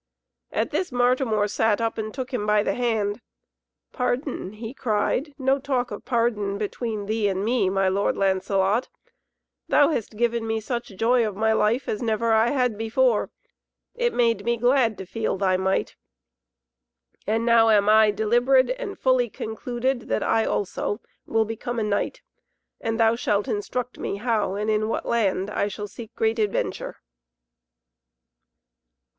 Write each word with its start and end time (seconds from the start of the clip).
At 0.51 0.71
this 0.71 0.91
Martimor 0.91 1.47
sat 1.47 1.79
up 1.79 1.99
and 1.99 2.11
took 2.11 2.33
him 2.33 2.47
by 2.47 2.63
the 2.63 2.73
hand. 2.73 3.21
"Pardon?" 3.91 4.53
he 4.53 4.73
cried. 4.73 5.35
"No 5.37 5.59
talk 5.59 5.91
of 5.91 6.05
pardon 6.05 6.57
between 6.57 7.05
thee 7.05 7.27
and 7.27 7.45
me, 7.45 7.69
my 7.69 7.87
Lord 7.87 8.17
Lancelot! 8.17 8.89
Thou 9.67 9.89
hast 9.89 10.17
given 10.17 10.47
me 10.47 10.59
such 10.59 10.87
joy 10.97 11.23
of 11.23 11.35
my 11.35 11.53
life 11.53 11.87
as 11.87 12.01
never 12.01 12.33
I 12.33 12.49
had 12.49 12.79
before. 12.79 13.29
It 13.93 14.11
made 14.11 14.43
me 14.43 14.57
glad 14.57 14.97
to 14.97 15.05
feel 15.05 15.37
thy 15.37 15.55
might. 15.55 15.95
And 17.27 17.45
now 17.45 17.69
am 17.69 17.87
I 17.87 18.09
delibred 18.09 18.73
and 18.79 18.97
fully 18.97 19.29
concluded 19.29 20.09
that 20.09 20.23
I 20.23 20.45
also 20.45 20.99
will 21.27 21.45
become 21.45 21.77
a 21.77 21.83
knight, 21.83 22.23
and 22.79 22.99
thou 22.99 23.15
shalt 23.15 23.47
instruct 23.47 23.99
me 23.99 24.15
how 24.15 24.55
and 24.55 24.67
in 24.67 24.89
what 24.89 25.05
land 25.05 25.51
I 25.51 25.67
shall 25.67 25.87
seek 25.87 26.15
great 26.15 26.39
adventure." 26.39 26.95